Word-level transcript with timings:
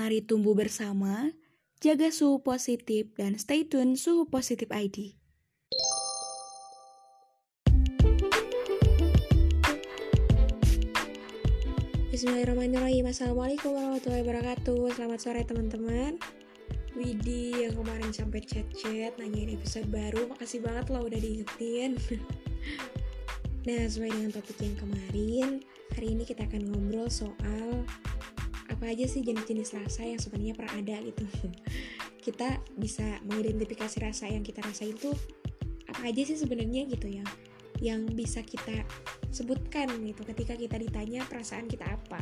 Mari 0.00 0.24
tumbuh 0.24 0.56
bersama, 0.56 1.28
jaga 1.76 2.08
suhu 2.08 2.40
positif, 2.40 3.12
dan 3.20 3.36
stay 3.36 3.68
tune 3.68 4.00
suhu 4.00 4.24
positif 4.32 4.72
ID. 4.72 5.12
Bismillahirrahmanirrahim. 12.08 13.12
Assalamualaikum 13.12 13.76
warahmatullahi 13.76 14.24
wabarakatuh. 14.24 14.96
Selamat 14.96 15.20
sore 15.20 15.44
teman-teman. 15.44 16.16
Widi 16.96 17.68
yang 17.68 17.76
kemarin 17.76 18.08
sampai 18.08 18.40
chat-chat 18.40 19.20
Nanyain 19.20 19.52
episode 19.52 19.92
baru. 19.92 20.32
Makasih 20.32 20.64
banget 20.64 20.88
loh 20.88 21.04
udah 21.04 21.20
diingetin. 21.20 22.00
Nah 23.60 23.84
sesuai 23.84 24.08
dengan 24.08 24.32
topik 24.32 24.56
yang 24.64 24.72
kemarin 24.80 25.60
Hari 25.92 26.16
ini 26.16 26.24
kita 26.24 26.48
akan 26.48 26.72
ngobrol 26.72 27.12
soal 27.12 27.84
Apa 28.70 28.94
aja 28.94 29.04
sih 29.10 29.26
jenis-jenis 29.26 29.74
rasa 29.74 30.06
yang 30.06 30.22
sebenarnya 30.22 30.54
pernah 30.54 30.74
ada 30.78 30.96
gitu. 31.02 31.26
Kita 32.24 32.62
bisa 32.78 33.18
mengidentifikasi 33.26 33.96
rasa 34.00 34.28
yang 34.28 34.44
kita 34.44 34.60
rasain 34.60 34.92
tuh 34.92 35.16
Apa 35.88 36.12
aja 36.12 36.20
sih 36.20 36.36
sebenarnya 36.36 36.84
gitu 36.84 37.08
ya 37.08 37.24
Yang 37.80 38.12
bisa 38.12 38.44
kita 38.44 38.84
sebutkan 39.32 39.88
gitu 40.04 40.20
ketika 40.28 40.52
kita 40.52 40.76
ditanya 40.76 41.24
perasaan 41.24 41.64
kita 41.70 41.86
apa. 41.88 42.20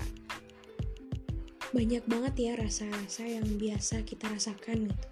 Banyak 1.75 2.07
banget 2.07 2.35
ya 2.39 2.53
rasa-rasa 2.57 3.27
yang 3.27 3.45
biasa 3.59 4.07
kita 4.07 4.31
rasakan 4.31 4.89
gitu. 4.89 5.09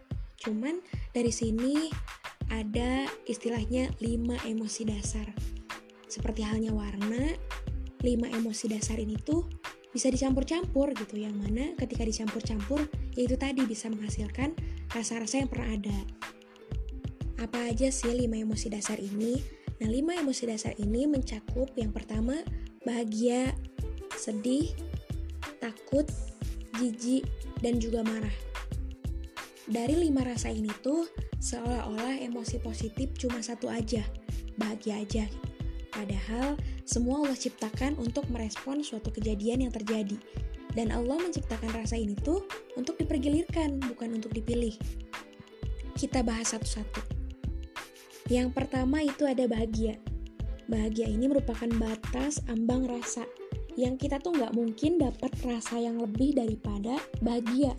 Cuman 0.46 0.78
dari 1.10 1.34
sini 1.34 1.90
ada 2.52 3.10
istilahnya 3.26 3.90
5 3.98 4.46
emosi 4.46 4.82
dasar. 4.86 5.26
Seperti 6.06 6.46
halnya 6.46 6.70
warna 6.70 7.34
5 8.00 8.38
emosi 8.38 8.64
dasar 8.70 9.02
ini 9.02 9.18
tuh 9.18 9.42
bisa 9.96 10.12
dicampur-campur 10.12 10.92
gitu 10.92 11.16
yang 11.16 11.32
mana 11.32 11.72
ketika 11.80 12.04
dicampur-campur 12.04 12.84
yaitu 13.16 13.40
tadi 13.40 13.64
bisa 13.64 13.88
menghasilkan 13.88 14.52
rasa-rasa 14.92 15.40
yang 15.40 15.48
pernah 15.48 15.72
ada 15.72 15.98
apa 17.40 17.72
aja 17.72 17.88
sih 17.88 18.12
5 18.12 18.28
emosi 18.28 18.68
dasar 18.68 19.00
ini 19.00 19.56
Nah, 19.76 19.88
lima 19.92 20.16
emosi 20.16 20.48
dasar 20.48 20.72
ini 20.80 21.04
mencakup 21.04 21.68
yang 21.76 21.92
pertama 21.92 22.40
bahagia, 22.88 23.52
sedih, 24.16 24.72
takut, 25.60 26.08
jijik, 26.80 27.28
dan 27.60 27.76
juga 27.76 28.00
marah. 28.00 28.32
Dari 29.68 29.98
lima 29.98 30.24
rasa 30.24 30.48
ini 30.48 30.70
tuh 30.80 31.04
seolah-olah 31.42 32.22
emosi 32.24 32.62
positif 32.62 33.12
cuma 33.20 33.44
satu 33.44 33.68
aja, 33.68 34.00
bahagia 34.56 35.02
aja. 35.02 35.24
Padahal 35.96 36.60
semua 36.84 37.24
Allah 37.24 37.40
ciptakan 37.40 37.96
untuk 37.96 38.28
merespon 38.28 38.84
suatu 38.84 39.08
kejadian 39.08 39.64
yang 39.64 39.72
terjadi. 39.72 40.20
Dan 40.76 40.92
Allah 40.92 41.16
menciptakan 41.16 41.72
rasa 41.72 41.96
ini 41.96 42.12
tuh 42.20 42.44
untuk 42.76 43.00
dipergilirkan, 43.00 43.80
bukan 43.88 44.20
untuk 44.20 44.36
dipilih. 44.36 44.76
Kita 45.96 46.20
bahas 46.20 46.52
satu-satu. 46.52 47.00
Yang 48.28 48.52
pertama 48.52 49.00
itu 49.00 49.24
ada 49.24 49.48
bahagia. 49.48 49.96
Bahagia 50.68 51.08
ini 51.08 51.32
merupakan 51.32 51.70
batas 51.80 52.44
ambang 52.52 52.84
rasa 52.84 53.24
yang 53.80 53.96
kita 53.96 54.20
tuh 54.20 54.36
nggak 54.36 54.52
mungkin 54.52 55.00
dapat 55.00 55.32
rasa 55.48 55.80
yang 55.80 55.96
lebih 55.96 56.36
daripada 56.36 57.00
bahagia. 57.24 57.72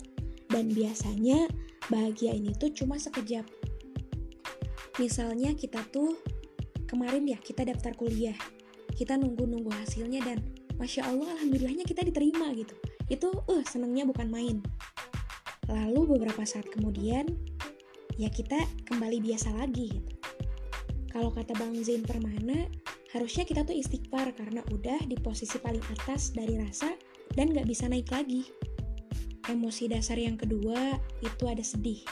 Dan 0.50 0.74
biasanya 0.74 1.46
bahagia 1.86 2.34
ini 2.34 2.50
tuh 2.58 2.74
cuma 2.74 2.98
sekejap. 2.98 3.46
Misalnya 4.98 5.54
kita 5.54 5.86
tuh 5.94 6.18
kemarin 6.88 7.28
ya 7.28 7.36
kita 7.36 7.68
daftar 7.68 7.92
kuliah, 7.94 8.36
kita 8.96 9.20
nunggu-nunggu 9.20 9.68
hasilnya 9.70 10.24
dan 10.24 10.40
masya 10.80 11.04
Allah 11.04 11.28
alhamdulillahnya 11.36 11.84
kita 11.84 12.02
diterima 12.02 12.50
gitu. 12.56 12.72
Itu 13.12 13.44
uh 13.44 13.62
senengnya 13.68 14.08
bukan 14.08 14.32
main. 14.32 14.64
Lalu 15.68 16.16
beberapa 16.16 16.48
saat 16.48 16.64
kemudian 16.72 17.28
ya 18.16 18.32
kita 18.32 18.56
kembali 18.88 19.20
biasa 19.20 19.52
lagi 19.52 20.00
gitu 20.00 20.18
kalau 21.08 21.32
kata 21.32 21.56
Bang 21.56 21.72
Zain 21.80 22.04
Permana, 22.04 22.68
harusnya 23.16 23.48
kita 23.48 23.64
tuh 23.64 23.72
istighfar 23.72 24.36
karena 24.36 24.60
udah 24.68 25.02
di 25.08 25.16
posisi 25.16 25.56
paling 25.56 25.82
atas 25.90 26.36
dari 26.36 26.60
rasa 26.60 26.92
dan 27.32 27.50
gak 27.50 27.64
bisa 27.64 27.88
naik 27.88 28.12
lagi. 28.12 28.44
Emosi 29.48 29.88
dasar 29.88 30.20
yang 30.20 30.36
kedua 30.36 31.00
itu 31.24 31.44
ada 31.48 31.64
sedih. 31.64 32.04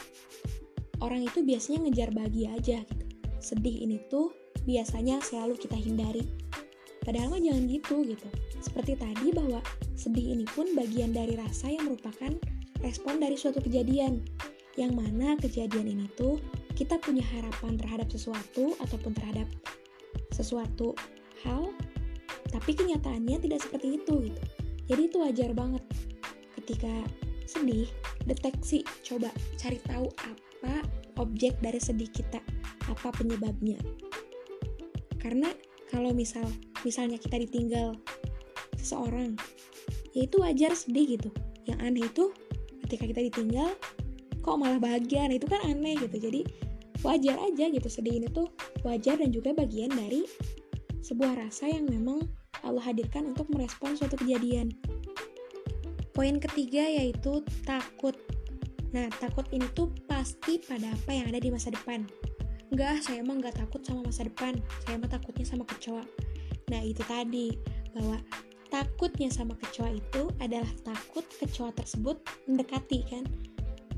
Orang 1.05 1.23
itu 1.23 1.45
biasanya 1.45 1.87
ngejar 1.87 2.11
bahagia 2.17 2.57
aja 2.57 2.79
gitu. 2.83 3.05
Sedih 3.39 3.85
ini 3.85 4.01
tuh 4.09 4.33
biasanya 4.67 5.23
selalu 5.23 5.55
kita 5.57 5.79
hindari. 5.79 6.27
Padahal 7.07 7.39
mah 7.39 7.41
jangan 7.41 7.65
gitu 7.71 8.03
gitu. 8.03 8.29
Seperti 8.59 8.99
tadi 8.99 9.31
bahwa 9.31 9.63
sedih 9.95 10.35
ini 10.35 10.45
pun 10.51 10.75
bagian 10.75 11.15
dari 11.15 11.39
rasa 11.39 11.71
yang 11.71 11.87
merupakan 11.87 12.35
respon 12.83 13.23
dari 13.23 13.39
suatu 13.39 13.63
kejadian. 13.63 14.27
Yang 14.75 14.93
mana 14.93 15.39
kejadian 15.39 15.87
ini 15.87 16.07
tuh 16.19 16.43
kita 16.77 17.01
punya 17.01 17.25
harapan 17.33 17.81
terhadap 17.81 18.11
sesuatu 18.13 18.77
ataupun 18.83 19.17
terhadap 19.17 19.49
sesuatu 20.35 20.93
hal, 21.47 21.73
tapi 22.53 22.77
kenyataannya 22.77 23.41
tidak 23.41 23.65
seperti 23.65 23.97
itu 23.97 24.29
gitu. 24.29 24.43
Jadi 24.87 25.03
itu 25.09 25.17
wajar 25.23 25.51
banget 25.57 25.83
ketika 26.61 26.93
sedih, 27.47 27.89
deteksi, 28.27 28.83
coba 29.07 29.31
cari 29.57 29.79
tahu 29.87 30.11
apa 30.21 30.85
objek 31.17 31.57
dari 31.63 31.81
sedih 31.81 32.11
kita, 32.11 32.43
apa 32.91 33.09
penyebabnya. 33.15 33.81
Karena 35.27 35.51
kalau 35.91 36.15
misal 36.15 36.47
misalnya 36.87 37.19
kita 37.19 37.43
ditinggal 37.43 37.99
seseorang, 38.79 39.35
ya 40.15 40.23
itu 40.23 40.39
wajar 40.39 40.71
sedih 40.71 41.19
gitu. 41.19 41.35
Yang 41.67 41.79
aneh 41.83 42.07
itu 42.07 42.25
ketika 42.87 43.11
kita 43.11 43.21
ditinggal 43.27 43.75
kok 44.39 44.55
malah 44.55 44.79
bahagia, 44.79 45.27
nah 45.27 45.35
itu 45.35 45.51
kan 45.51 45.59
aneh 45.67 45.99
gitu. 45.99 46.15
Jadi 46.15 46.47
wajar 47.03 47.43
aja 47.43 47.67
gitu 47.67 47.91
sedih 47.91 48.23
ini 48.23 48.31
tuh 48.31 48.47
wajar 48.87 49.19
dan 49.19 49.35
juga 49.35 49.51
bagian 49.51 49.91
dari 49.91 50.31
sebuah 51.03 51.43
rasa 51.43 51.75
yang 51.75 51.91
memang 51.91 52.23
Allah 52.63 52.87
hadirkan 52.87 53.35
untuk 53.35 53.51
merespon 53.51 53.99
suatu 53.99 54.15
kejadian. 54.23 54.71
Poin 56.15 56.39
ketiga 56.39 56.87
yaitu 56.87 57.43
takut. 57.67 58.15
Nah, 58.95 59.11
takut 59.19 59.45
ini 59.51 59.67
tuh 59.75 59.91
pasti 60.07 60.63
pada 60.63 60.87
apa 60.95 61.11
yang 61.11 61.35
ada 61.35 61.43
di 61.43 61.51
masa 61.51 61.75
depan. 61.75 62.07
Enggak, 62.75 63.03
saya 63.07 63.23
emang 63.23 63.39
nggak 63.39 63.63
takut 63.63 63.83
sama 63.87 64.07
masa 64.07 64.27
depan. 64.27 64.59
Saya 64.83 64.99
emang 64.99 65.11
takutnya 65.11 65.47
sama 65.47 65.65
kecoa. 65.67 66.03
Nah, 66.67 66.81
itu 66.83 67.03
tadi 67.07 67.55
bahwa 67.95 68.19
takutnya 68.69 69.31
sama 69.31 69.55
kecoa 69.57 69.95
itu 69.95 70.29
adalah 70.43 70.69
takut 70.83 71.25
kecoa 71.39 71.71
tersebut 71.73 72.19
mendekati 72.51 73.07
kan 73.07 73.25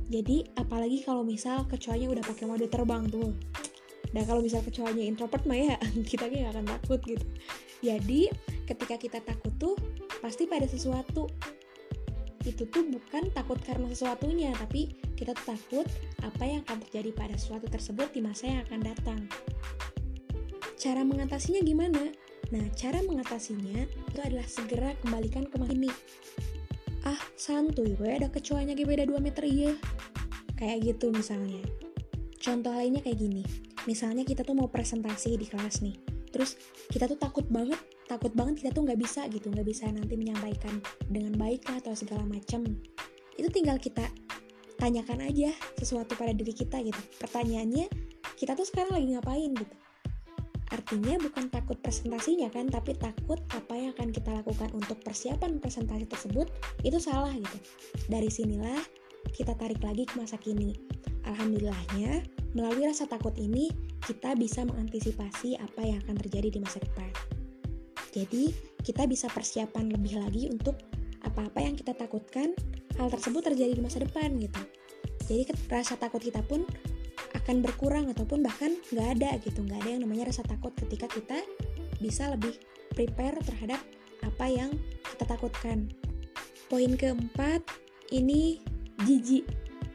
jadi 0.09 0.49
apalagi 0.57 1.05
kalau 1.05 1.25
misal 1.25 1.65
kecoanya 1.69 2.09
udah 2.09 2.25
pakai 2.25 2.45
mode 2.49 2.69
terbang 2.69 3.05
tuh 3.09 3.33
dan 4.13 4.25
kalau 4.25 4.41
misal 4.41 4.65
kecoanya 4.65 5.05
introvert 5.05 5.45
mah 5.45 5.57
ya 5.57 5.77
kita 6.11 6.29
nggak 6.29 6.53
akan 6.57 6.67
takut 6.79 7.01
gitu 7.05 7.27
jadi 7.85 8.33
ketika 8.67 8.95
kita 8.99 9.19
takut 9.25 9.53
tuh 9.61 9.75
pasti 10.23 10.49
pada 10.49 10.67
sesuatu 10.67 11.29
itu 12.47 12.67
tuh 12.71 12.87
bukan 12.87 13.31
takut 13.35 13.59
karena 13.65 13.91
sesuatunya 13.91 14.55
tapi 14.55 14.95
kita 15.19 15.35
tuh 15.35 15.57
takut 15.57 15.87
apa 16.23 16.43
yang 16.47 16.61
akan 16.67 16.79
terjadi 16.87 17.11
pada 17.15 17.35
sesuatu 17.35 17.67
tersebut 17.67 18.15
di 18.15 18.21
masa 18.23 18.47
yang 18.47 18.61
akan 18.69 18.81
datang. 18.83 19.21
Cara 20.79 21.03
mengatasinya 21.03 21.59
gimana? 21.67 22.15
Nah, 22.55 22.65
cara 22.79 23.03
mengatasinya 23.03 23.83
itu 23.85 24.21
adalah 24.23 24.47
segera 24.47 24.95
kembalikan 25.03 25.45
ke 25.45 25.59
ini. 25.75 25.91
Ah 27.03 27.19
santuy 27.35 27.99
gue 27.99 28.09
ada 28.09 28.31
kecoanya 28.31 28.79
gue 28.79 28.87
beda 28.87 29.05
2 29.05 29.19
meter 29.19 29.43
iya. 29.43 29.73
Kayak 30.55 30.95
gitu 30.95 31.11
misalnya. 31.11 31.63
Contoh 32.39 32.71
lainnya 32.71 33.03
kayak 33.03 33.19
gini. 33.19 33.43
Misalnya 33.91 34.23
kita 34.23 34.47
tuh 34.47 34.55
mau 34.55 34.71
presentasi 34.71 35.35
di 35.35 35.47
kelas 35.51 35.83
nih. 35.83 35.99
Terus 36.31 36.55
kita 36.89 37.11
tuh 37.11 37.19
takut 37.19 37.47
banget 37.51 37.79
takut 38.09 38.33
banget 38.33 38.65
kita 38.65 38.71
tuh 38.73 38.89
nggak 38.89 38.99
bisa 38.99 39.29
gitu 39.29 39.53
nggak 39.53 39.69
bisa 39.69 39.87
nanti 39.93 40.17
menyampaikan 40.17 40.81
dengan 41.07 41.37
baik 41.37 41.69
lah 41.69 41.79
atau 41.85 41.93
segala 41.93 42.25
macam 42.25 42.65
itu 43.37 43.49
tinggal 43.53 43.77
kita 43.77 44.09
tanyakan 44.81 45.29
aja 45.29 45.53
sesuatu 45.77 46.17
pada 46.17 46.33
diri 46.33 46.57
kita 46.57 46.81
gitu 46.81 46.99
pertanyaannya 47.21 47.87
kita 48.35 48.57
tuh 48.57 48.67
sekarang 48.67 48.97
lagi 48.97 49.07
ngapain 49.15 49.53
gitu 49.53 49.77
Artinya 50.69 51.17
bukan 51.17 51.49
takut 51.49 51.81
presentasinya 51.81 52.53
kan, 52.53 52.69
tapi 52.69 52.93
takut 52.93 53.41
apa 53.57 53.73
yang 53.73 53.91
akan 53.97 54.13
kita 54.13 54.37
lakukan 54.37 54.69
untuk 54.77 55.01
persiapan 55.01 55.57
presentasi 55.65 56.05
tersebut 56.05 56.45
itu 56.85 57.01
salah 57.01 57.33
gitu. 57.33 57.59
Dari 58.09 58.29
sinilah 58.29 58.77
kita 59.33 59.57
tarik 59.57 59.81
lagi 59.81 60.05
ke 60.05 60.21
masa 60.21 60.37
kini. 60.37 60.77
Alhamdulillahnya, 61.25 62.25
melalui 62.53 62.89
rasa 62.89 63.09
takut 63.09 63.33
ini 63.41 63.73
kita 64.05 64.37
bisa 64.37 64.65
mengantisipasi 64.69 65.57
apa 65.57 65.85
yang 65.85 66.01
akan 66.05 66.17
terjadi 66.21 66.57
di 66.57 66.61
masa 66.61 66.81
depan. 66.85 67.38
Jadi, 68.13 68.51
kita 68.83 69.05
bisa 69.05 69.29
persiapan 69.29 69.93
lebih 69.93 70.21
lagi 70.21 70.49
untuk 70.49 70.79
apa-apa 71.27 71.61
yang 71.61 71.75
kita 71.75 71.93
takutkan 71.93 72.55
hal 72.99 73.09
tersebut 73.11 73.47
terjadi 73.53 73.77
di 73.77 73.83
masa 73.83 74.03
depan 74.03 74.39
gitu. 74.39 74.63
Jadi 75.29 75.45
rasa 75.69 76.01
takut 76.01 76.25
kita 76.25 76.41
pun 76.47 76.65
akan 77.37 77.61
berkurang 77.61 78.09
ataupun 78.09 78.41
bahkan 78.41 78.73
nggak 78.89 79.09
ada 79.21 79.37
gitu 79.45 79.61
nggak 79.61 79.85
ada 79.85 79.91
yang 79.93 80.03
namanya 80.09 80.33
rasa 80.33 80.41
takut 80.49 80.73
ketika 80.73 81.05
kita 81.13 81.39
bisa 82.01 82.33
lebih 82.33 82.57
prepare 82.97 83.37
terhadap 83.45 83.81
apa 84.25 84.47
yang 84.49 84.73
kita 85.15 85.25
takutkan 85.29 85.93
poin 86.73 86.97
keempat 86.97 87.61
ini 88.09 88.61
jijik. 89.05 89.45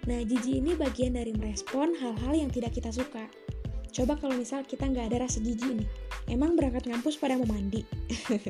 Nah, 0.05 0.21
jijik 0.21 0.61
ini 0.61 0.75
bagian 0.75 1.15
dari 1.17 1.31
merespon 1.33 1.95
hal-hal 1.97 2.33
yang 2.35 2.51
tidak 2.51 2.75
kita 2.75 2.91
suka. 2.91 3.25
Coba 3.93 4.17
kalau 4.17 4.33
misal 4.33 4.65
kita 4.65 4.89
nggak 4.89 5.13
ada 5.13 5.29
rasa 5.29 5.37
jijik 5.37 5.77
nih, 5.77 5.89
emang 6.33 6.57
berangkat 6.57 6.89
ngampus 6.89 7.21
pada 7.21 7.37
mau 7.37 7.45
mandi? 7.45 7.85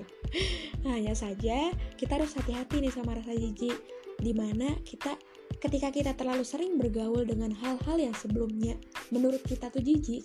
Hanya 0.88 1.12
saja 1.12 1.68
kita 2.00 2.16
harus 2.16 2.32
hati-hati 2.32 2.80
nih 2.80 2.96
sama 2.96 3.20
rasa 3.20 3.36
jijik, 3.36 3.76
di 4.24 4.32
mana 4.32 4.72
kita 4.88 5.20
ketika 5.60 5.92
kita 5.92 6.12
terlalu 6.16 6.48
sering 6.48 6.80
bergaul 6.80 7.28
dengan 7.28 7.52
hal-hal 7.52 8.00
yang 8.00 8.16
sebelumnya 8.16 8.80
menurut 9.12 9.44
kita 9.44 9.68
tuh 9.68 9.84
jijik, 9.84 10.24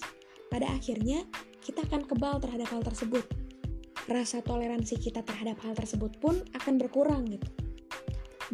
pada 0.55 0.71
akhirnya 0.71 1.27
kita 1.67 1.83
akan 1.91 2.07
kebal 2.07 2.39
terhadap 2.39 2.71
hal 2.71 2.87
tersebut. 2.87 3.27
Rasa 4.07 4.39
toleransi 4.41 5.03
kita 5.03 5.27
terhadap 5.27 5.59
hal 5.67 5.75
tersebut 5.75 6.15
pun 6.23 6.39
akan 6.55 6.79
berkurang 6.79 7.27
gitu. 7.27 7.51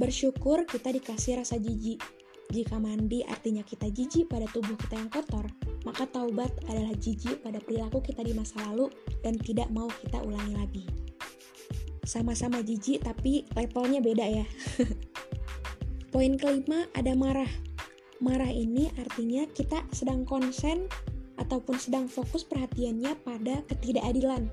Bersyukur 0.01 0.65
kita 0.65 0.91
dikasih 0.91 1.45
rasa 1.45 1.61
jijik. 1.61 2.01
Jika 2.49 2.81
mandi 2.81 3.21
artinya 3.21 3.61
kita 3.61 3.93
jijik 3.93 4.33
pada 4.33 4.49
tubuh 4.51 4.75
kita 4.75 4.99
yang 4.99 5.13
kotor, 5.13 5.47
maka 5.85 6.09
taubat 6.09 6.51
adalah 6.69 6.97
jijik 6.97 7.45
pada 7.45 7.61
perilaku 7.61 8.01
kita 8.01 8.25
di 8.25 8.33
masa 8.33 8.57
lalu 8.73 8.89
dan 9.21 9.37
tidak 9.37 9.69
mau 9.71 9.87
kita 10.03 10.21
ulangi 10.25 10.55
lagi. 10.57 10.85
Sama-sama 12.05 12.61
jijik 12.65 13.05
tapi 13.05 13.45
levelnya 13.53 14.01
beda 14.01 14.25
ya. 14.25 14.47
Poin 16.13 16.37
kelima 16.41 16.89
ada 16.97 17.13
marah. 17.13 17.49
Marah 18.21 18.49
ini 18.49 18.89
artinya 18.97 19.45
kita 19.53 19.85
sedang 19.93 20.25
konsen 20.25 20.89
ataupun 21.37 21.77
sedang 21.77 22.09
fokus 22.09 22.47
perhatiannya 22.47 23.21
pada 23.21 23.61
ketidakadilan. 23.69 24.49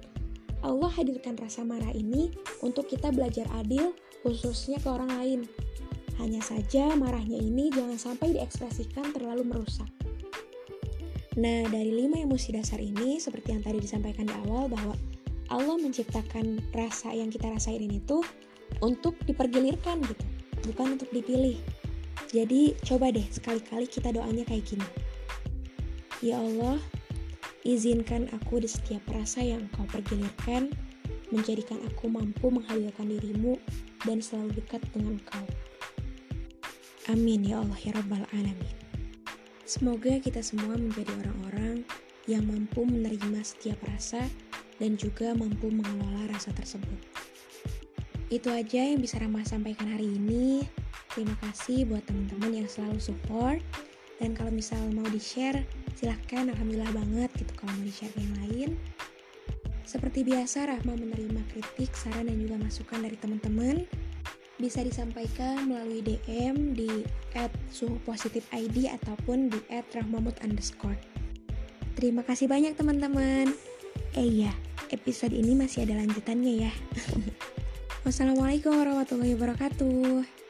Allah 0.61 0.91
hadirkan 0.93 1.37
rasa 1.39 1.65
marah 1.65 1.89
ini 1.93 2.33
untuk 2.61 2.89
kita 2.89 3.09
belajar 3.09 3.47
adil 3.57 3.93
khususnya 4.21 4.77
ke 4.77 4.89
orang 4.89 5.11
lain. 5.15 5.39
Hanya 6.21 6.41
saja 6.43 6.93
marahnya 6.93 7.39
ini 7.41 7.73
jangan 7.73 7.97
sampai 7.97 8.37
diekspresikan 8.37 9.09
terlalu 9.09 9.41
merusak. 9.47 10.00
Nah, 11.39 11.63
dari 11.71 11.95
lima 11.95 12.19
emosi 12.19 12.59
dasar 12.59 12.83
ini, 12.83 13.15
seperti 13.15 13.55
yang 13.55 13.63
tadi 13.63 13.79
disampaikan 13.79 14.27
di 14.27 14.35
awal 14.43 14.67
bahwa 14.67 14.95
Allah 15.47 15.79
menciptakan 15.79 16.59
rasa 16.75 17.15
yang 17.15 17.31
kita 17.31 17.47
rasain 17.47 17.79
ini 17.79 18.03
tuh 18.03 18.23
untuk 18.83 19.15
dipergilirkan 19.23 20.03
gitu, 20.03 20.25
bukan 20.71 20.99
untuk 20.99 21.07
dipilih. 21.15 21.55
Jadi 22.31 22.75
coba 22.83 23.11
deh 23.11 23.23
sekali-kali 23.27 23.87
kita 23.87 24.11
doanya 24.11 24.43
kayak 24.43 24.63
gini. 24.63 24.87
Ya 26.19 26.39
Allah, 26.39 26.79
izinkan 27.63 28.27
aku 28.35 28.63
di 28.63 28.67
setiap 28.67 29.03
rasa 29.11 29.43
yang 29.43 29.67
kau 29.75 29.87
pergilirkan, 29.87 30.71
menjadikan 31.31 31.79
aku 31.87 32.11
mampu 32.11 32.51
menghadirkan 32.51 33.07
dirimu 33.07 33.55
dan 34.03 34.19
selalu 34.19 34.59
dekat 34.59 34.83
dengan 34.91 35.17
Kau. 35.23 35.47
Amin 37.09 37.41
ya 37.47 37.63
Allah 37.63 37.79
ya 37.81 37.91
Rabbal 37.97 38.27
Alamin. 38.35 38.90
Semoga 39.71 40.19
kita 40.19 40.43
semua 40.43 40.75
menjadi 40.75 41.15
orang-orang 41.23 41.87
yang 42.27 42.43
mampu 42.43 42.83
menerima 42.83 43.39
setiap 43.39 43.79
rasa 43.87 44.19
dan 44.83 44.99
juga 44.99 45.31
mampu 45.31 45.71
mengelola 45.71 46.27
rasa 46.27 46.51
tersebut. 46.51 46.99
Itu 48.27 48.51
aja 48.51 48.83
yang 48.83 48.99
bisa 48.99 49.23
Rama 49.23 49.47
sampaikan 49.47 49.87
hari 49.95 50.11
ini. 50.11 50.67
Terima 51.15 51.39
kasih 51.39 51.87
buat 51.87 52.03
teman-teman 52.03 52.51
yang 52.51 52.67
selalu 52.67 52.99
support. 52.99 53.63
Dan 54.19 54.35
kalau 54.35 54.51
misal 54.51 54.91
mau 54.91 55.07
di-share, 55.07 55.63
silahkan. 55.95 56.51
Alhamdulillah 56.51 56.91
banget 56.91 57.31
gitu 57.39 57.55
kalau 57.55 57.71
mau 57.71 57.87
di-share 57.87 58.11
yang 58.19 58.35
lain. 58.43 58.69
Seperti 59.87 60.27
biasa, 60.27 60.67
Rahma 60.67 60.99
menerima 60.99 61.47
kritik, 61.47 61.95
saran, 61.95 62.27
dan 62.27 62.35
juga 62.43 62.59
masukan 62.59 63.07
dari 63.07 63.15
teman-teman. 63.15 63.87
Bisa 64.61 64.85
disampaikan 64.85 65.65
melalui 65.65 66.05
DM 66.05 66.77
di 66.77 67.01
at 67.33 67.49
ID 68.53 68.93
ataupun 68.93 69.49
di 69.49 69.57
at 69.73 69.89
underscore. 70.45 71.01
Terima 71.97 72.21
kasih 72.21 72.45
banyak 72.45 72.77
teman-teman. 72.77 73.57
Eh 74.13 74.45
iya, 74.45 74.53
episode 74.93 75.33
ini 75.33 75.57
masih 75.57 75.89
ada 75.89 75.97
lanjutannya 75.97 76.69
ya. 76.69 76.71
Wassalamualaikum 78.05 78.77
warahmatullahi 78.77 79.33
wabarakatuh. 79.33 80.40